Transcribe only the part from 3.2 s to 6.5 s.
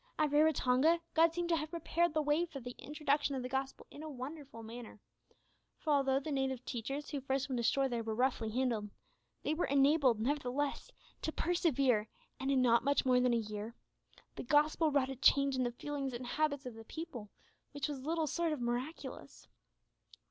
of the Gospel in a wonderful manner, for although the